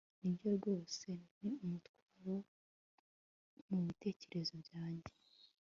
[0.21, 1.07] Nibyo rwose
[1.41, 2.33] ni umutwaro
[3.69, 5.11] mubitekerezo byanjye